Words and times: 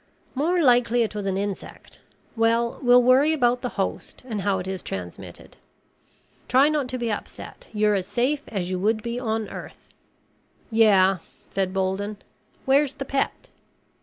"More 0.33 0.59
likely 0.63 1.03
it 1.03 1.13
was 1.13 1.27
an 1.27 1.37
insect. 1.37 1.99
Well, 2.35 2.79
we'll 2.81 3.03
worry 3.03 3.33
about 3.33 3.61
the 3.61 3.69
host 3.77 4.23
and 4.27 4.41
how 4.41 4.57
it 4.57 4.67
is 4.67 4.81
transmitted. 4.81 5.57
Try 6.47 6.69
not 6.69 6.87
to 6.87 6.97
be 6.97 7.11
upset. 7.11 7.67
You're 7.71 7.93
as 7.93 8.07
safe 8.07 8.41
as 8.47 8.71
you 8.71 8.79
would 8.79 9.03
be 9.03 9.19
on 9.19 9.47
Earth." 9.49 9.87
"Yeah," 10.71 11.19
said 11.49 11.71
Bolden. 11.71 12.17
"Where's 12.65 12.93
the 12.93 13.05
pet?" 13.05 13.49